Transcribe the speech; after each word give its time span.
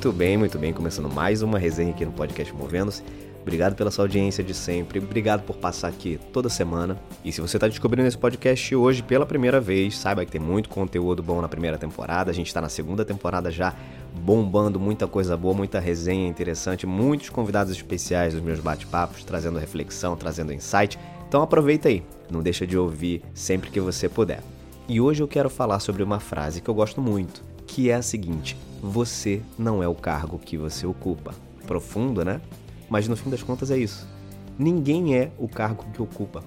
Muito 0.00 0.16
bem, 0.16 0.38
muito 0.38 0.58
bem. 0.58 0.72
Começando 0.72 1.12
mais 1.12 1.42
uma 1.42 1.58
resenha 1.58 1.90
aqui 1.90 2.06
no 2.06 2.12
podcast 2.12 2.54
Movendo-se. 2.54 3.02
Obrigado 3.42 3.74
pela 3.74 3.90
sua 3.90 4.06
audiência 4.06 4.42
de 4.42 4.54
sempre. 4.54 4.98
Obrigado 4.98 5.42
por 5.42 5.56
passar 5.56 5.88
aqui 5.88 6.18
toda 6.32 6.48
semana. 6.48 6.98
E 7.22 7.30
se 7.30 7.38
você 7.38 7.58
está 7.58 7.68
descobrindo 7.68 8.08
esse 8.08 8.16
podcast 8.16 8.74
hoje 8.74 9.02
pela 9.02 9.26
primeira 9.26 9.60
vez, 9.60 9.98
saiba 9.98 10.24
que 10.24 10.32
tem 10.32 10.40
muito 10.40 10.70
conteúdo 10.70 11.22
bom 11.22 11.42
na 11.42 11.48
primeira 11.48 11.76
temporada. 11.76 12.30
A 12.30 12.34
gente 12.34 12.46
está 12.46 12.62
na 12.62 12.70
segunda 12.70 13.04
temporada 13.04 13.50
já 13.50 13.74
bombando 14.24 14.80
muita 14.80 15.06
coisa 15.06 15.36
boa, 15.36 15.52
muita 15.52 15.78
resenha 15.78 16.26
interessante, 16.26 16.86
muitos 16.86 17.28
convidados 17.28 17.70
especiais 17.70 18.32
dos 18.32 18.42
meus 18.42 18.58
bate-papos, 18.58 19.22
trazendo 19.22 19.58
reflexão, 19.58 20.16
trazendo 20.16 20.50
insight. 20.50 20.98
Então 21.28 21.42
aproveita 21.42 21.90
aí, 21.90 22.02
não 22.30 22.40
deixa 22.40 22.66
de 22.66 22.78
ouvir 22.78 23.20
sempre 23.34 23.68
que 23.68 23.78
você 23.78 24.08
puder. 24.08 24.42
E 24.88 24.98
hoje 24.98 25.22
eu 25.22 25.28
quero 25.28 25.50
falar 25.50 25.78
sobre 25.78 26.02
uma 26.02 26.20
frase 26.20 26.62
que 26.62 26.70
eu 26.70 26.74
gosto 26.74 27.02
muito, 27.02 27.42
que 27.66 27.90
é 27.90 27.96
a 27.96 28.02
seguinte: 28.02 28.56
você 28.82 29.42
não 29.58 29.82
é 29.82 29.88
o 29.88 29.94
cargo 29.94 30.38
que 30.38 30.56
você 30.56 30.86
ocupa. 30.86 31.34
Profundo, 31.66 32.24
né? 32.24 32.40
Mas 32.88 33.06
no 33.06 33.16
fim 33.16 33.30
das 33.30 33.42
contas 33.42 33.70
é 33.70 33.78
isso. 33.78 34.08
Ninguém 34.58 35.16
é 35.16 35.30
o 35.38 35.48
cargo 35.48 35.84
que 35.92 36.02
ocupa. 36.02 36.42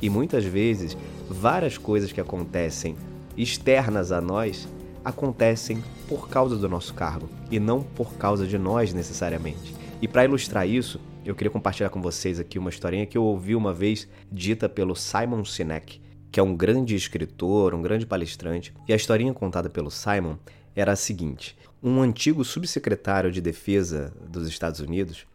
E 0.00 0.10
muitas 0.10 0.44
vezes, 0.44 0.96
várias 1.28 1.78
coisas 1.78 2.12
que 2.12 2.20
acontecem 2.20 2.96
externas 3.36 4.12
a 4.12 4.20
nós 4.20 4.68
acontecem 5.04 5.82
por 6.08 6.28
causa 6.28 6.56
do 6.56 6.68
nosso 6.68 6.92
cargo 6.94 7.28
e 7.50 7.58
não 7.58 7.82
por 7.82 8.14
causa 8.14 8.46
de 8.46 8.58
nós 8.58 8.92
necessariamente. 8.92 9.74
E 10.02 10.06
para 10.06 10.24
ilustrar 10.24 10.68
isso, 10.68 11.00
eu 11.24 11.34
queria 11.34 11.50
compartilhar 11.50 11.90
com 11.90 12.00
vocês 12.00 12.38
aqui 12.38 12.58
uma 12.58 12.70
historinha 12.70 13.06
que 13.06 13.18
eu 13.18 13.24
ouvi 13.24 13.54
uma 13.54 13.72
vez 13.72 14.08
dita 14.30 14.68
pelo 14.68 14.94
Simon 14.94 15.44
Sinek, 15.44 16.00
que 16.30 16.38
é 16.38 16.42
um 16.42 16.54
grande 16.54 16.94
escritor, 16.94 17.74
um 17.74 17.82
grande 17.82 18.06
palestrante. 18.06 18.72
E 18.86 18.92
a 18.92 18.96
historinha 18.96 19.32
contada 19.32 19.68
pelo 19.68 19.90
Simon 19.90 20.36
era 20.80 20.92
a 20.92 20.96
seguinte: 20.96 21.56
um 21.82 22.00
antigo 22.00 22.44
subsecretário 22.44 23.32
de 23.32 23.40
defesa 23.40 24.12
dos 24.28 24.46
Estados 24.48 24.80
Unidos 24.80 25.26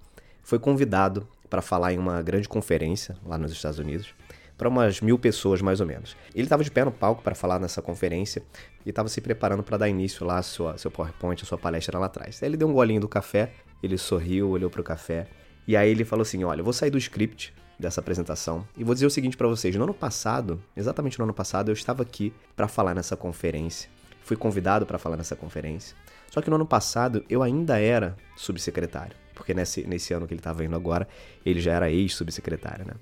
foi 0.41 0.58
convidado 0.58 1.27
para 1.49 1.61
falar 1.61 1.94
em 1.94 1.97
uma 1.97 2.22
grande 2.22 2.47
conferência 2.47 3.16
lá 3.25 3.38
nos 3.38 3.52
Estados 3.52 3.80
Unidos 3.80 4.14
para 4.58 4.69
umas 4.69 5.02
mil 5.02 5.17
pessoas 5.19 5.61
mais 5.61 5.81
ou 5.81 5.86
menos. 5.86 6.16
Ele 6.33 6.45
estava 6.45 6.64
de 6.64 6.71
pé 6.71 6.86
no 6.86 6.91
palco 6.91 7.21
para 7.21 7.36
falar 7.36 7.59
nessa 7.59 7.81
conferência 7.81 8.41
e 8.86 8.89
estava 8.89 9.09
se 9.09 9.19
preparando 9.19 9.64
para 9.64 9.77
dar 9.77 9.89
início 9.89 10.25
lá 10.25 10.41
sua, 10.41 10.77
seu 10.77 10.91
PowerPoint, 10.91 11.44
a 11.44 11.45
sua 11.45 11.58
palestra 11.58 11.99
lá 11.99 12.05
atrás. 12.05 12.41
Aí 12.41 12.49
ele 12.49 12.58
deu 12.58 12.67
um 12.67 12.73
golinho 12.73 13.02
do 13.02 13.08
café, 13.08 13.52
ele 13.81 13.97
sorriu, 13.97 14.49
olhou 14.49 14.70
para 14.70 14.80
o 14.80 14.83
café 14.83 15.27
e 15.67 15.75
aí 15.75 15.89
ele 15.89 16.05
falou 16.05 16.21
assim: 16.21 16.43
Olha, 16.43 16.61
eu 16.61 16.64
vou 16.64 16.73
sair 16.73 16.89
do 16.89 16.98
script 16.98 17.54
dessa 17.77 17.99
apresentação 17.99 18.65
e 18.77 18.83
vou 18.83 18.93
dizer 18.93 19.08
o 19.08 19.11
seguinte 19.11 19.36
para 19.36 19.48
vocês: 19.48 19.75
no 19.75 19.83
ano 19.83 19.93
passado, 19.93 20.61
exatamente 20.77 21.20
no 21.20 21.25
ano 21.25 21.33
passado, 21.33 21.70
eu 21.70 21.73
estava 21.73 22.04
aqui 22.04 22.33
para 22.55 22.67
falar 22.67 22.93
nessa 22.93 23.17
conferência. 23.17 23.89
Fui 24.23 24.38
convidado 24.38 24.86
para 24.86 24.98
falar 24.98 25.17
nessa 25.17 25.36
conferência. 25.36 25.95
Só 26.32 26.42
que 26.42 26.50
no 26.50 26.56
ano 26.56 26.66
passado 26.66 27.23
eu 27.30 27.44
ainda 27.44 27.80
era 27.80 28.16
subsecretário, 28.36 29.16
porque 29.36 29.54
nesse, 29.54 29.86
nesse 29.86 30.14
ano 30.14 30.26
que 30.26 30.34
ele 30.34 30.39
estava 30.39 30.64
indo 30.64 30.76
agora, 30.76 31.08
ele 31.45 31.60
já 31.60 31.73
era 31.73 31.92
ex-subsecretário, 31.92 32.86
né? 32.86 32.94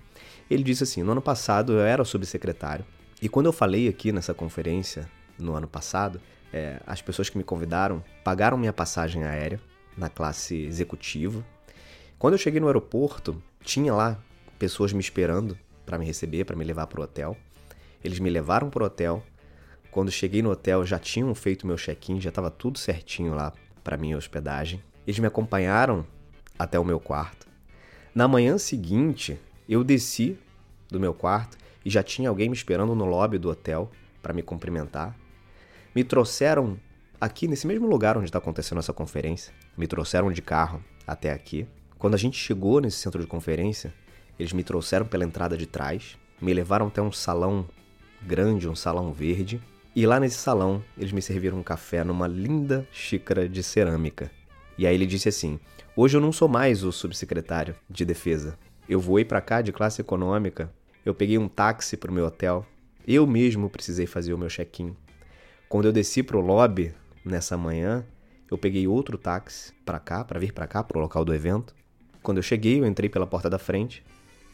Ele 0.49 0.63
disse 0.63 0.83
assim: 0.83 1.03
no 1.03 1.13
ano 1.13 1.21
passado 1.21 1.73
eu 1.73 1.81
era 1.81 2.03
subsecretário, 2.03 2.83
e 3.21 3.29
quando 3.29 3.45
eu 3.45 3.53
falei 3.53 3.87
aqui 3.87 4.11
nessa 4.11 4.33
conferência, 4.33 5.07
no 5.37 5.55
ano 5.55 5.67
passado, 5.67 6.19
é, 6.51 6.79
as 6.85 7.01
pessoas 7.01 7.29
que 7.29 7.37
me 7.37 7.43
convidaram 7.43 8.03
pagaram 8.23 8.57
minha 8.57 8.73
passagem 8.73 9.23
aérea 9.23 9.59
na 9.95 10.09
classe 10.09 10.55
executiva. 10.55 11.45
Quando 12.17 12.33
eu 12.33 12.37
cheguei 12.37 12.59
no 12.59 12.67
aeroporto, 12.67 13.41
tinha 13.63 13.93
lá 13.93 14.19
pessoas 14.59 14.93
me 14.93 14.99
esperando 14.99 15.57
para 15.85 15.97
me 15.97 16.05
receber, 16.05 16.45
para 16.45 16.55
me 16.55 16.63
levar 16.63 16.87
para 16.87 16.99
o 16.99 17.03
hotel. 17.03 17.37
Eles 18.03 18.19
me 18.19 18.29
levaram 18.29 18.69
para 18.69 18.83
o 18.83 18.85
hotel, 18.85 19.23
quando 19.91 20.09
cheguei 20.09 20.41
no 20.41 20.49
hotel, 20.49 20.85
já 20.85 20.97
tinham 20.97 21.35
feito 21.35 21.67
meu 21.67 21.75
check-in, 21.75 22.21
já 22.21 22.29
estava 22.29 22.49
tudo 22.49 22.79
certinho 22.79 23.33
lá 23.33 23.51
para 23.83 23.97
minha 23.97 24.17
hospedagem. 24.17 24.81
Eles 25.05 25.19
me 25.19 25.27
acompanharam 25.27 26.05
até 26.57 26.79
o 26.79 26.85
meu 26.85 26.99
quarto. 26.99 27.45
Na 28.15 28.25
manhã 28.25 28.57
seguinte, 28.57 29.37
eu 29.67 29.83
desci 29.83 30.37
do 30.89 30.99
meu 30.99 31.13
quarto 31.13 31.57
e 31.83 31.89
já 31.89 32.01
tinha 32.01 32.29
alguém 32.29 32.47
me 32.47 32.55
esperando 32.55 32.95
no 32.95 33.05
lobby 33.05 33.37
do 33.37 33.49
hotel 33.49 33.91
para 34.21 34.33
me 34.33 34.41
cumprimentar. 34.41 35.13
Me 35.93 36.05
trouxeram 36.05 36.79
aqui 37.19 37.47
nesse 37.47 37.67
mesmo 37.67 37.85
lugar 37.85 38.17
onde 38.17 38.27
está 38.27 38.37
acontecendo 38.37 38.79
essa 38.79 38.93
conferência. 38.93 39.53
Me 39.77 39.87
trouxeram 39.87 40.31
de 40.31 40.41
carro 40.41 40.81
até 41.05 41.33
aqui. 41.33 41.67
Quando 41.97 42.13
a 42.13 42.17
gente 42.17 42.37
chegou 42.37 42.79
nesse 42.79 42.97
centro 42.97 43.19
de 43.19 43.27
conferência, 43.27 43.93
eles 44.39 44.53
me 44.53 44.63
trouxeram 44.63 45.05
pela 45.05 45.25
entrada 45.25 45.57
de 45.57 45.65
trás, 45.65 46.17
me 46.41 46.53
levaram 46.53 46.87
até 46.87 47.01
um 47.01 47.11
salão 47.11 47.67
grande, 48.21 48.69
um 48.69 48.75
salão 48.75 49.11
verde, 49.11 49.61
e 49.93 50.05
lá 50.05 50.21
nesse 50.21 50.37
salão, 50.37 50.81
eles 50.97 51.11
me 51.11 51.21
serviram 51.21 51.57
um 51.59 51.63
café 51.63 52.01
numa 52.03 52.25
linda 52.25 52.87
xícara 52.93 53.49
de 53.49 53.61
cerâmica. 53.61 54.31
E 54.77 54.87
aí 54.87 54.95
ele 54.95 55.05
disse 55.05 55.27
assim: 55.27 55.59
Hoje 55.93 56.15
eu 56.15 56.21
não 56.21 56.31
sou 56.31 56.47
mais 56.47 56.83
o 56.83 56.91
subsecretário 56.93 57.75
de 57.89 58.05
defesa. 58.05 58.57
Eu 58.87 59.01
voei 59.01 59.25
para 59.25 59.41
cá 59.41 59.61
de 59.61 59.73
classe 59.73 59.99
econômica. 59.99 60.73
Eu 61.05 61.13
peguei 61.13 61.37
um 61.37 61.49
táxi 61.49 61.97
para 61.97 62.09
o 62.09 62.13
meu 62.13 62.25
hotel. 62.25 62.65
Eu 63.05 63.27
mesmo 63.27 63.69
precisei 63.69 64.05
fazer 64.05 64.33
o 64.33 64.37
meu 64.37 64.47
check-in. 64.47 64.95
Quando 65.67 65.85
eu 65.85 65.91
desci 65.91 66.23
para 66.23 66.37
o 66.37 66.41
lobby 66.41 66.93
nessa 67.25 67.57
manhã, 67.57 68.05
eu 68.49 68.57
peguei 68.57 68.87
outro 68.87 69.17
táxi 69.17 69.73
para 69.85 69.99
cá, 69.99 70.23
para 70.23 70.39
vir 70.39 70.53
para 70.53 70.67
cá, 70.67 70.81
para 70.83 70.97
o 70.97 71.01
local 71.01 71.25
do 71.25 71.33
evento. 71.33 71.75
Quando 72.23 72.37
eu 72.37 72.43
cheguei, 72.43 72.79
eu 72.79 72.85
entrei 72.85 73.09
pela 73.09 73.27
porta 73.27 73.49
da 73.49 73.59
frente 73.59 74.03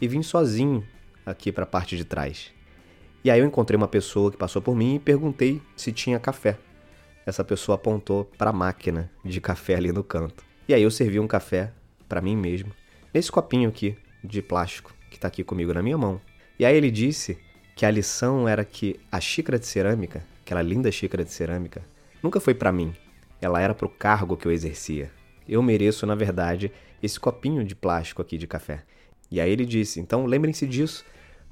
e 0.01 0.07
vim 0.07 0.23
sozinho 0.23 0.83
aqui 1.23 1.51
para 1.51 1.63
a 1.63 1.67
parte 1.67 1.95
de 1.95 2.05
trás. 2.05 2.56
E 3.27 3.29
aí 3.29 3.41
eu 3.41 3.45
encontrei 3.45 3.75
uma 3.75 3.89
pessoa 3.89 4.31
que 4.31 4.37
passou 4.37 4.61
por 4.61 4.73
mim 4.73 4.95
e 4.95 4.99
perguntei 4.99 5.61
se 5.75 5.91
tinha 5.91 6.17
café. 6.17 6.57
Essa 7.25 7.43
pessoa 7.43 7.75
apontou 7.75 8.23
para 8.23 8.51
a 8.51 8.53
máquina 8.53 9.11
de 9.21 9.41
café 9.41 9.75
ali 9.75 9.91
no 9.91 10.01
canto. 10.01 10.45
E 10.65 10.73
aí 10.73 10.81
eu 10.81 10.89
servi 10.89 11.19
um 11.19 11.27
café 11.27 11.73
para 12.07 12.21
mim 12.21 12.37
mesmo, 12.37 12.71
nesse 13.13 13.29
copinho 13.29 13.67
aqui 13.67 13.97
de 14.23 14.41
plástico 14.41 14.95
que 15.09 15.17
está 15.17 15.27
aqui 15.27 15.43
comigo 15.43 15.73
na 15.73 15.83
minha 15.83 15.97
mão. 15.97 16.21
E 16.57 16.65
aí 16.65 16.73
ele 16.73 16.89
disse 16.89 17.37
que 17.75 17.85
a 17.85 17.91
lição 17.91 18.47
era 18.47 18.63
que 18.63 18.97
a 19.11 19.19
xícara 19.19 19.59
de 19.59 19.67
cerâmica, 19.67 20.23
aquela 20.39 20.61
linda 20.61 20.89
xícara 20.89 21.25
de 21.25 21.33
cerâmica, 21.33 21.81
nunca 22.23 22.39
foi 22.39 22.53
para 22.53 22.71
mim. 22.71 22.93
Ela 23.41 23.59
era 23.59 23.75
para 23.75 23.87
o 23.87 23.89
cargo 23.89 24.37
que 24.37 24.47
eu 24.47 24.53
exercia. 24.53 25.11
Eu 25.45 25.61
mereço, 25.61 26.05
na 26.05 26.15
verdade, 26.15 26.71
esse 27.03 27.19
copinho 27.19 27.65
de 27.65 27.75
plástico 27.75 28.21
aqui 28.21 28.37
de 28.37 28.47
café. 28.47 28.85
E 29.29 29.41
aí 29.41 29.51
ele 29.51 29.65
disse: 29.65 29.99
então 29.99 30.25
lembrem-se 30.25 30.65
disso 30.65 31.03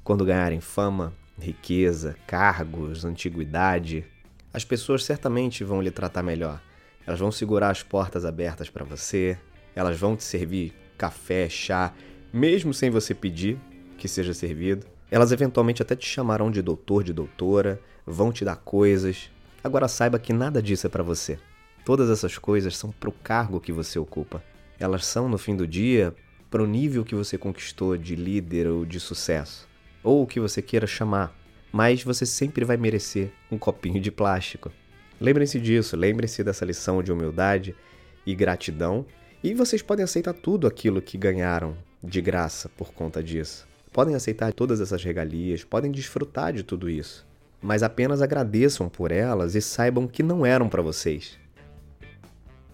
quando 0.02 0.24
ganharem 0.24 0.62
fama, 0.62 1.12
riqueza, 1.38 2.16
cargos, 2.26 3.04
antiguidade, 3.04 4.04
as 4.52 4.64
pessoas 4.64 5.04
certamente 5.04 5.62
vão 5.62 5.82
lhe 5.82 5.90
tratar 5.90 6.22
melhor. 6.22 6.60
Elas 7.06 7.20
vão 7.20 7.30
segurar 7.30 7.70
as 7.70 7.82
portas 7.82 8.24
abertas 8.24 8.70
para 8.70 8.84
você, 8.84 9.38
elas 9.74 9.98
vão 9.98 10.16
te 10.16 10.24
servir 10.24 10.72
café, 10.96 11.48
chá, 11.48 11.92
mesmo 12.32 12.72
sem 12.72 12.90
você 12.90 13.14
pedir 13.14 13.58
que 13.98 14.08
seja 14.08 14.32
servido. 14.32 14.86
Elas 15.10 15.30
eventualmente 15.30 15.82
até 15.82 15.94
te 15.94 16.06
chamarão 16.06 16.50
de 16.50 16.62
doutor, 16.62 17.04
de 17.04 17.12
doutora, 17.12 17.80
vão 18.04 18.32
te 18.32 18.44
dar 18.44 18.56
coisas. 18.56 19.30
Agora 19.62 19.88
saiba 19.88 20.18
que 20.18 20.32
nada 20.32 20.62
disso 20.62 20.86
é 20.86 20.90
para 20.90 21.02
você. 21.02 21.38
Todas 21.84 22.10
essas 22.10 22.38
coisas 22.38 22.76
são 22.76 22.90
para 22.90 23.08
o 23.08 23.12
cargo 23.12 23.60
que 23.60 23.70
você 23.70 23.98
ocupa. 23.98 24.42
Elas 24.78 25.06
são, 25.06 25.28
no 25.28 25.38
fim 25.38 25.54
do 25.54 25.66
dia, 25.66 26.14
para 26.50 26.62
o 26.62 26.66
nível 26.66 27.04
que 27.04 27.14
você 27.14 27.38
conquistou 27.38 27.96
de 27.96 28.16
líder 28.16 28.66
ou 28.66 28.84
de 28.84 28.98
sucesso 28.98 29.68
ou 30.06 30.22
o 30.22 30.26
que 30.26 30.38
você 30.38 30.62
queira 30.62 30.86
chamar, 30.86 31.36
mas 31.72 32.04
você 32.04 32.24
sempre 32.24 32.64
vai 32.64 32.76
merecer 32.76 33.32
um 33.50 33.58
copinho 33.58 34.00
de 34.00 34.12
plástico. 34.12 34.70
Lembrem-se 35.20 35.58
disso, 35.58 35.96
lembrem-se 35.96 36.44
dessa 36.44 36.64
lição 36.64 37.02
de 37.02 37.10
humildade 37.10 37.74
e 38.24 38.32
gratidão, 38.32 39.04
e 39.42 39.52
vocês 39.52 39.82
podem 39.82 40.04
aceitar 40.04 40.32
tudo 40.32 40.68
aquilo 40.68 41.02
que 41.02 41.18
ganharam 41.18 41.76
de 42.00 42.20
graça 42.20 42.68
por 42.68 42.92
conta 42.92 43.20
disso. 43.20 43.66
Podem 43.92 44.14
aceitar 44.14 44.52
todas 44.52 44.80
essas 44.80 45.02
regalias, 45.02 45.64
podem 45.64 45.90
desfrutar 45.90 46.52
de 46.52 46.62
tudo 46.62 46.88
isso, 46.88 47.26
mas 47.60 47.82
apenas 47.82 48.22
agradeçam 48.22 48.88
por 48.88 49.10
elas 49.10 49.56
e 49.56 49.60
saibam 49.60 50.06
que 50.06 50.22
não 50.22 50.46
eram 50.46 50.68
para 50.68 50.82
vocês. 50.82 51.36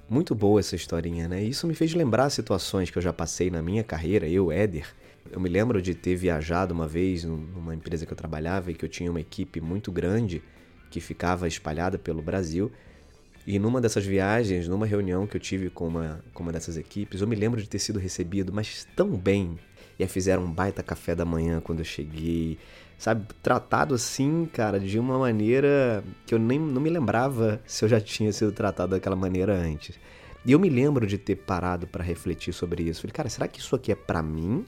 Muito 0.06 0.34
boa 0.34 0.60
essa 0.60 0.76
historinha, 0.76 1.26
né? 1.28 1.42
Isso 1.42 1.66
me 1.66 1.74
fez 1.74 1.94
lembrar 1.94 2.28
situações 2.28 2.90
que 2.90 2.98
eu 2.98 3.02
já 3.02 3.12
passei 3.12 3.50
na 3.50 3.62
minha 3.62 3.82
carreira, 3.82 4.28
eu, 4.28 4.52
Éder, 4.52 4.86
Eu 5.32 5.40
me 5.40 5.48
lembro 5.48 5.80
de 5.80 5.94
ter 5.94 6.14
viajado 6.14 6.74
uma 6.74 6.86
vez 6.86 7.24
numa 7.24 7.74
empresa 7.74 8.04
que 8.04 8.12
eu 8.12 8.16
trabalhava 8.16 8.70
e 8.70 8.74
que 8.74 8.84
eu 8.84 8.88
tinha 8.88 9.10
uma 9.10 9.20
equipe 9.20 9.62
muito 9.62 9.90
grande 9.90 10.42
que 10.90 11.00
ficava 11.00 11.48
espalhada 11.48 11.98
pelo 11.98 12.20
Brasil. 12.20 12.70
E 13.46 13.58
numa 13.58 13.80
dessas 13.80 14.04
viagens, 14.04 14.68
numa 14.68 14.84
reunião 14.84 15.26
que 15.26 15.34
eu 15.34 15.40
tive 15.40 15.70
com 15.70 15.88
uma, 15.88 16.22
com 16.34 16.42
uma 16.42 16.52
dessas 16.52 16.76
equipes, 16.76 17.22
eu 17.22 17.26
me 17.26 17.34
lembro 17.34 17.62
de 17.62 17.66
ter 17.66 17.78
sido 17.78 17.98
recebido, 17.98 18.52
mas 18.52 18.86
tão 18.94 19.16
bem. 19.16 19.58
E 19.98 20.02
aí 20.02 20.08
fizeram 20.08 20.44
um 20.44 20.52
baita 20.52 20.82
café 20.82 21.14
da 21.14 21.24
manhã 21.24 21.62
quando 21.62 21.78
eu 21.78 21.84
cheguei. 21.84 22.58
Sabe, 22.98 23.26
tratado 23.42 23.94
assim, 23.94 24.46
cara, 24.52 24.78
de 24.78 24.98
uma 24.98 25.18
maneira 25.18 26.04
que 26.26 26.34
eu 26.34 26.38
nem 26.38 26.58
não 26.58 26.80
me 26.80 26.90
lembrava 26.90 27.58
se 27.64 27.86
eu 27.86 27.88
já 27.88 28.02
tinha 28.02 28.30
sido 28.34 28.52
tratado 28.52 28.90
daquela 28.90 29.16
maneira 29.16 29.54
antes. 29.54 29.98
E 30.44 30.52
eu 30.52 30.58
me 30.58 30.68
lembro 30.68 31.06
de 31.06 31.16
ter 31.16 31.36
parado 31.36 31.86
para 31.86 32.04
refletir 32.04 32.52
sobre 32.52 32.82
isso. 32.82 33.00
Falei, 33.00 33.14
cara, 33.14 33.28
será 33.30 33.48
que 33.48 33.60
isso 33.60 33.74
aqui 33.74 33.90
é 33.90 33.94
para 33.94 34.22
mim, 34.22 34.64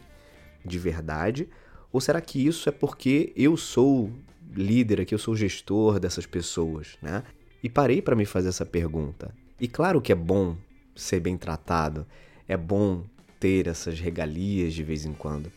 de 0.64 0.78
verdade? 0.78 1.49
Ou 1.93 2.00
será 2.00 2.20
que 2.20 2.44
isso 2.44 2.69
é 2.69 2.72
porque 2.72 3.32
eu 3.37 3.56
sou 3.56 4.11
líder 4.55 5.00
aqui, 5.00 5.14
eu 5.14 5.19
sou 5.19 5.37
gestor 5.37 5.99
dessas 5.99 6.26
pessoas, 6.26 6.96
né? 7.02 7.22
E 7.62 7.69
parei 7.69 8.02
para 8.02 8.16
me 8.16 8.25
fazer 8.25 8.49
essa 8.49 8.66
pergunta. 8.66 9.34
E 9.61 9.69
claro 9.69 10.00
que 10.00 10.12
é 10.12 10.14
bom 10.14 10.56
ser 10.94 11.20
bem 11.20 11.37
tratado, 11.37 12.06
é 12.46 12.56
bom 12.56 13.05
ter 13.38 13.66
essas 13.66 13.99
regalias 13.99 14.75
de 14.75 14.82
vez 14.82 15.05
em 15.05 15.12
quando. 15.12 15.50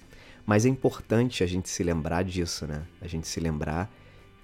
Mas 0.46 0.66
é 0.66 0.70
importante 0.70 1.44
a 1.44 1.48
gente 1.48 1.70
se 1.70 1.84
lembrar 1.84 2.24
disso, 2.24 2.66
né? 2.66 2.84
A 3.02 3.08
gente 3.08 3.28
se 3.28 3.40
lembrar 3.40 3.92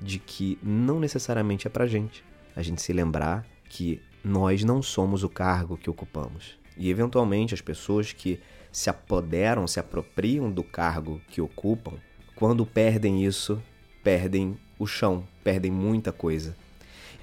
de 0.02 0.20
que 0.20 0.60
não 0.62 1.00
necessariamente 1.00 1.68
é 1.68 1.70
pra 1.70 1.88
gente. 1.88 2.24
A 2.56 2.62
gente 2.62 2.82
se 2.82 2.92
lembrar 2.92 3.46
que 3.70 4.02
nós 4.24 4.64
não 4.64 4.82
somos 4.82 5.24
o 5.24 5.30
cargo 5.30 5.78
que 5.78 5.90
ocupamos. 5.90 6.60
E 6.78 6.90
eventualmente 6.90 7.54
as 7.54 7.62
pessoas 7.62 8.12
que 8.12 8.40
se 8.74 8.90
apoderam, 8.90 9.68
se 9.68 9.80
apropriam 9.80 10.52
do 10.52 10.64
cargo 10.64 11.22
que 11.30 11.40
ocupam, 11.40 11.94
quando 12.36 12.66
perdem 12.66 13.24
isso, 13.24 13.62
perdem 14.04 14.58
o 14.80 14.88
chão, 14.88 15.26
perdem 15.44 15.72
muita 15.72 16.12
coisa. 16.12 16.56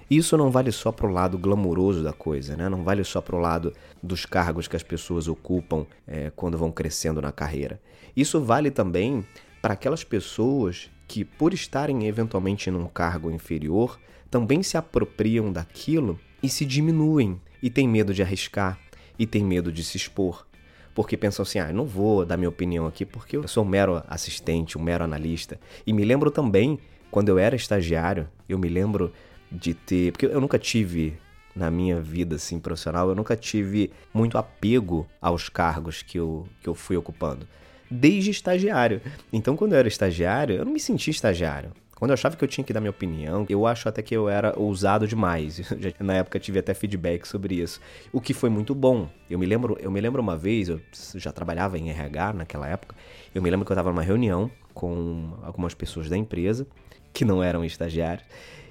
Isso 0.08 0.37
não 0.37 0.50
vale 0.50 0.73
só 0.73 0.91
para 0.91 1.06
o 1.06 1.12
lado 1.12 1.37
glamouroso 1.37 2.02
da 2.02 2.12
coisa, 2.12 2.56
né? 2.56 2.69
não 2.69 2.85
vale 2.85 3.05
só 3.05 3.20
para 3.20 3.37
o 3.37 3.41
lado 3.41 3.73
dos 4.02 4.25
cargos 4.25 4.67
que 4.67 4.76
as 4.76 4.82
pessoas 4.82 5.29
ocupam 5.29 5.87
é, 6.06 6.31
quando 6.35 6.56
vão 6.56 6.70
crescendo 6.70 7.20
na 7.20 7.32
carreira. 7.32 7.81
Isso 8.17 8.41
vale 8.41 8.70
também 8.70 9.26
para 9.61 9.75
aquelas 9.75 10.05
pessoas 10.05 10.88
que, 11.06 11.25
por 11.25 11.53
estarem 11.53 12.06
eventualmente 12.06 12.70
num 12.70 12.87
cargo 12.87 13.31
inferior, 13.31 14.00
também 14.31 14.62
se 14.62 14.76
apropriam 14.76 15.53
daquilo 15.53 16.19
e 16.41 16.49
se 16.49 16.64
diminuem, 16.64 17.41
e 17.62 17.69
têm 17.69 17.88
medo 17.88 18.14
de 18.14 18.23
arriscar, 18.23 18.79
e 19.19 19.26
têm 19.26 19.44
medo 19.44 19.70
de 19.70 19.85
se 19.85 19.96
expor. 19.96 20.46
Porque 20.94 21.16
pensam 21.16 21.42
assim, 21.42 21.58
ah, 21.58 21.72
não 21.72 21.84
vou 21.84 22.25
dar 22.25 22.37
minha 22.37 22.48
opinião 22.48 22.87
aqui 22.87 23.04
porque 23.04 23.37
eu 23.37 23.46
sou 23.46 23.64
um 23.64 23.69
mero 23.69 24.02
assistente, 24.08 24.76
um 24.76 24.82
mero 24.82 25.04
analista. 25.04 25.58
E 25.87 25.92
me 25.92 26.04
lembro 26.04 26.31
também, 26.31 26.78
quando 27.10 27.28
eu 27.28 27.38
era 27.38 27.54
estagiário, 27.56 28.28
eu 28.48 28.58
me 28.58 28.69
lembro 28.69 29.12
de 29.50 29.75
ter. 29.75 30.12
Porque 30.12 30.26
eu 30.26 30.40
nunca 30.40 30.58
tive 30.58 31.16
na 31.54 31.70
minha 31.70 32.00
vida 32.00 32.37
assim 32.37 32.58
profissional, 32.58 33.08
eu 33.08 33.14
nunca 33.14 33.37
tive 33.37 33.90
muito 34.14 34.38
apego 34.38 35.06
aos 35.20 35.48
cargos 35.48 36.02
que 36.02 36.19
eu, 36.19 36.46
que 36.62 36.69
eu 36.69 36.75
fui 36.75 36.96
ocupando. 36.96 37.46
Desde 37.90 38.31
estagiário. 38.31 39.00
Então, 39.32 39.56
quando 39.56 39.72
eu 39.72 39.78
era 39.78 39.88
estagiário, 39.88 40.56
eu 40.56 40.64
não 40.64 40.72
me 40.72 40.78
sentia 40.78 41.10
estagiário. 41.10 41.72
Quando 42.00 42.12
eu 42.12 42.14
achava 42.14 42.35
que 42.35 42.43
eu 42.43 42.49
tinha 42.49 42.64
que 42.64 42.73
dar 42.73 42.81
minha 42.81 42.91
opinião, 42.91 43.44
eu 43.47 43.67
acho 43.67 43.87
até 43.87 44.00
que 44.00 44.17
eu 44.17 44.26
era 44.26 44.58
ousado 44.58 45.06
demais. 45.06 45.61
Na 46.00 46.14
época 46.14 46.41
tive 46.41 46.58
até 46.58 46.73
feedback 46.73 47.29
sobre 47.29 47.56
isso, 47.56 47.79
o 48.11 48.23
que 48.23 48.32
foi 48.32 48.49
muito 48.49 48.75
bom. 48.75 49.06
Eu 49.29 49.38
me 49.38 49.44
lembro, 49.44 49.76
eu 49.79 49.91
me 49.91 50.00
lembro 50.00 50.23
uma 50.23 50.35
vez, 50.35 50.70
eu 50.70 50.81
já 51.17 51.31
trabalhava 51.31 51.79
em 51.79 51.91
RH 51.91 52.32
naquela 52.32 52.67
época. 52.67 52.97
Eu 53.35 53.43
me 53.43 53.50
lembro 53.50 53.67
que 53.67 53.73
eu 53.73 53.75
estava 53.75 53.91
numa 53.91 54.00
reunião 54.00 54.50
com 54.73 55.35
algumas 55.43 55.75
pessoas 55.75 56.08
da 56.08 56.17
empresa 56.17 56.67
que 57.12 57.23
não 57.23 57.43
eram 57.43 57.62
estagiários. 57.67 58.25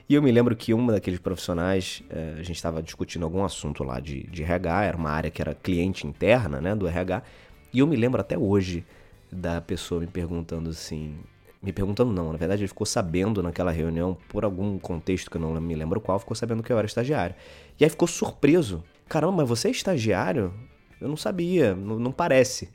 E 0.09 0.15
eu 0.15 0.23
me 0.23 0.31
lembro 0.31 0.55
que 0.55 0.73
uma 0.73 0.93
daqueles 0.93 1.19
profissionais, 1.19 2.01
é, 2.09 2.33
a 2.39 2.41
gente 2.41 2.55
estava 2.55 2.81
discutindo 2.81 3.25
algum 3.25 3.45
assunto 3.45 3.83
lá 3.83 3.99
de, 3.99 4.23
de 4.23 4.41
RH, 4.41 4.85
era 4.85 4.97
uma 4.97 5.11
área 5.11 5.29
que 5.29 5.39
era 5.39 5.53
cliente 5.53 6.07
interna 6.07 6.59
né, 6.59 6.73
do 6.73 6.87
RH, 6.87 7.21
e 7.71 7.77
eu 7.77 7.85
me 7.85 7.95
lembro 7.95 8.19
até 8.19 8.35
hoje 8.35 8.83
da 9.31 9.61
pessoa 9.61 10.01
me 10.01 10.07
perguntando 10.07 10.71
assim. 10.71 11.15
Me 11.61 11.73
perguntando 11.73 12.11
não, 12.11 12.31
na 12.31 12.37
verdade 12.37 12.61
ele 12.61 12.69
ficou 12.69 12.85
sabendo 12.85 13.43
naquela 13.43 13.71
reunião, 13.71 14.17
por 14.29 14.45
algum 14.45 14.79
contexto 14.79 15.29
que 15.29 15.37
eu 15.37 15.41
não 15.41 15.59
me 15.59 15.75
lembro 15.75 15.99
qual, 15.99 16.17
ficou 16.19 16.35
sabendo 16.35 16.63
que 16.63 16.71
eu 16.71 16.77
era 16.77 16.87
estagiário. 16.87 17.35
E 17.79 17.83
aí 17.83 17.89
ficou 17.89 18.07
surpreso. 18.07 18.83
Caramba, 19.07 19.37
mas 19.37 19.49
você 19.49 19.67
é 19.67 19.71
estagiário? 19.71 20.53
Eu 21.01 21.07
não 21.07 21.17
sabia, 21.17 21.75
não, 21.75 21.99
não 21.99 22.11
parece. 22.11 22.69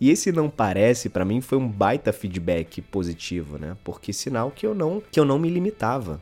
E 0.00 0.10
esse 0.10 0.30
não 0.30 0.48
parece 0.50 1.08
para 1.08 1.24
mim 1.24 1.40
foi 1.40 1.58
um 1.58 1.68
baita 1.68 2.12
feedback 2.12 2.82
positivo, 2.82 3.58
né? 3.58 3.76
Porque 3.82 4.12
sinal 4.12 4.50
que 4.50 4.66
eu 4.66 4.74
não 4.74 5.02
que 5.10 5.18
eu 5.18 5.24
não 5.24 5.38
me 5.38 5.48
limitava 5.50 6.20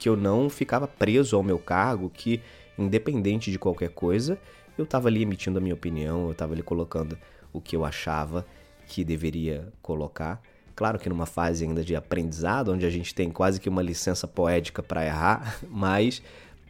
que 0.00 0.08
eu 0.08 0.16
não 0.16 0.48
ficava 0.48 0.88
preso 0.88 1.36
ao 1.36 1.42
meu 1.42 1.58
cargo, 1.58 2.08
que 2.08 2.40
independente 2.78 3.50
de 3.50 3.58
qualquer 3.58 3.90
coisa, 3.90 4.38
eu 4.78 4.84
estava 4.84 5.08
ali 5.08 5.20
emitindo 5.20 5.58
a 5.58 5.60
minha 5.60 5.74
opinião, 5.74 6.24
eu 6.24 6.32
estava 6.32 6.54
ali 6.54 6.62
colocando 6.62 7.18
o 7.52 7.60
que 7.60 7.76
eu 7.76 7.84
achava 7.84 8.46
que 8.86 9.04
deveria 9.04 9.70
colocar. 9.82 10.40
Claro 10.80 10.98
que 10.98 11.10
numa 11.10 11.26
fase 11.26 11.62
ainda 11.62 11.84
de 11.84 11.94
aprendizado, 11.94 12.72
onde 12.72 12.86
a 12.86 12.90
gente 12.90 13.14
tem 13.14 13.30
quase 13.30 13.60
que 13.60 13.68
uma 13.68 13.82
licença 13.82 14.26
poética 14.26 14.82
para 14.82 15.04
errar, 15.04 15.58
mas 15.68 16.22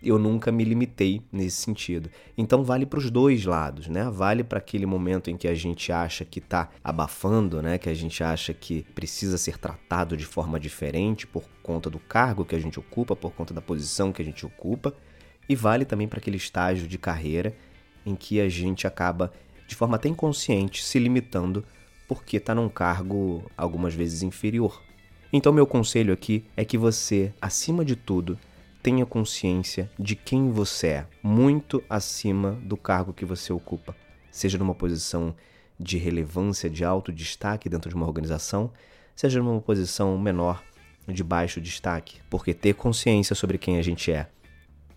eu 0.02 0.18
nunca 0.18 0.50
me 0.50 0.64
limitei 0.64 1.22
nesse 1.30 1.58
sentido. 1.58 2.10
Então 2.36 2.64
vale 2.64 2.84
para 2.84 2.98
os 2.98 3.08
dois 3.08 3.44
lados, 3.44 3.86
né? 3.86 4.10
Vale 4.10 4.42
para 4.42 4.58
aquele 4.58 4.84
momento 4.84 5.30
em 5.30 5.36
que 5.36 5.46
a 5.46 5.54
gente 5.54 5.92
acha 5.92 6.24
que 6.24 6.40
está 6.40 6.70
abafando, 6.82 7.62
né? 7.62 7.78
Que 7.78 7.88
a 7.88 7.94
gente 7.94 8.24
acha 8.24 8.52
que 8.52 8.82
precisa 8.96 9.38
ser 9.38 9.58
tratado 9.58 10.16
de 10.16 10.26
forma 10.26 10.58
diferente 10.58 11.24
por 11.24 11.44
conta 11.62 11.88
do 11.88 12.00
cargo 12.00 12.44
que 12.44 12.56
a 12.56 12.60
gente 12.60 12.80
ocupa, 12.80 13.14
por 13.14 13.30
conta 13.30 13.54
da 13.54 13.62
posição 13.62 14.10
que 14.10 14.20
a 14.20 14.24
gente 14.24 14.44
ocupa, 14.44 14.92
e 15.48 15.54
vale 15.54 15.84
também 15.84 16.08
para 16.08 16.18
aquele 16.18 16.36
estágio 16.36 16.88
de 16.88 16.98
carreira 16.98 17.54
em 18.04 18.16
que 18.16 18.40
a 18.40 18.48
gente 18.48 18.88
acaba 18.88 19.32
de 19.68 19.76
forma 19.76 19.94
até 19.94 20.08
inconsciente 20.08 20.82
se 20.82 20.98
limitando 20.98 21.64
porque 22.10 22.38
está 22.38 22.56
num 22.56 22.68
cargo 22.68 23.48
algumas 23.56 23.94
vezes 23.94 24.24
inferior. 24.24 24.82
Então 25.32 25.52
meu 25.52 25.64
conselho 25.64 26.12
aqui 26.12 26.44
é 26.56 26.64
que 26.64 26.76
você, 26.76 27.32
acima 27.40 27.84
de 27.84 27.94
tudo, 27.94 28.36
tenha 28.82 29.06
consciência 29.06 29.88
de 29.96 30.16
quem 30.16 30.50
você 30.50 30.86
é, 30.88 31.06
muito 31.22 31.80
acima 31.88 32.58
do 32.64 32.76
cargo 32.76 33.12
que 33.12 33.24
você 33.24 33.52
ocupa, 33.52 33.94
seja 34.28 34.58
numa 34.58 34.74
posição 34.74 35.36
de 35.78 35.98
relevância, 35.98 36.68
de 36.68 36.84
alto 36.84 37.12
destaque 37.12 37.68
dentro 37.68 37.88
de 37.88 37.94
uma 37.94 38.08
organização, 38.08 38.72
seja 39.14 39.40
numa 39.40 39.60
posição 39.60 40.18
menor, 40.18 40.64
de 41.06 41.22
baixo 41.22 41.60
destaque, 41.60 42.20
porque 42.28 42.52
ter 42.52 42.74
consciência 42.74 43.36
sobre 43.36 43.56
quem 43.56 43.78
a 43.78 43.82
gente 43.82 44.10
é, 44.10 44.26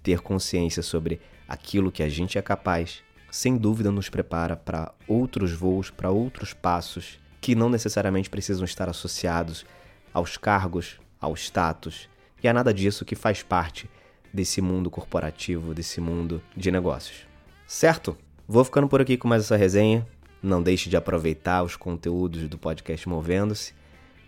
ter 0.02 0.20
consciência 0.20 0.82
sobre 0.82 1.22
aquilo 1.48 1.92
que 1.92 2.02
a 2.02 2.10
gente 2.10 2.40
é 2.40 2.42
capaz, 2.42 3.04
sem 3.34 3.58
dúvida 3.58 3.92
nos 3.92 4.10
prepara 4.10 4.56
para 4.56 4.94
outros 5.08 5.52
voos, 5.52 5.90
para 5.90 6.12
outros 6.12 6.54
passos 6.54 7.20
que 7.42 7.56
não 7.56 7.68
necessariamente 7.68 8.30
precisam 8.30 8.64
estar 8.64 8.88
associados 8.88 9.66
aos 10.14 10.38
cargos, 10.38 11.00
ao 11.20 11.34
status 11.34 12.08
e 12.44 12.48
é 12.48 12.54
nada 12.54 12.72
disso 12.72 13.04
que 13.04 13.16
faz 13.16 13.42
parte 13.42 13.90
desse 14.32 14.62
mundo 14.62 14.92
corporativo, 14.92 15.74
desse 15.74 16.00
mundo 16.00 16.44
de 16.56 16.70
negócios. 16.70 17.26
Certo? 17.66 18.16
Vou 18.48 18.64
ficando 18.64 18.88
por 18.88 19.02
aqui 19.02 19.18
com 19.18 19.28
mais 19.28 19.42
essa 19.42 19.58
resenha. 19.58 20.06
Não 20.40 20.62
deixe 20.62 20.88
de 20.88 20.96
aproveitar 20.96 21.64
os 21.64 21.76
conteúdos 21.76 22.48
do 22.48 22.60
podcast 22.60 23.10
Movendo-se. 23.10 23.74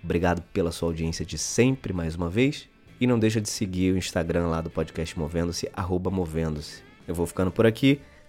Obrigado 0.04 0.42
pela 0.52 0.72
sua 0.72 0.90
audiência 0.90 1.24
de 1.24 1.38
sempre, 1.38 1.94
mais 1.94 2.16
uma 2.16 2.30
vez. 2.30 2.68
E 3.00 3.06
não 3.06 3.20
deixa 3.20 3.40
de 3.40 3.50
seguir 3.50 3.94
o 3.94 3.98
Instagram 4.00 4.48
lá 4.48 4.62
do 4.62 4.70
podcast 4.72 5.20
Movendo-se, 5.20 5.70
arroba 5.76 6.10
Movendo-se. 6.10 6.82
Eu 7.08 7.14
vou 7.14 7.28
ficando 7.28 7.52
por 7.52 7.68
aqui. 7.68 8.02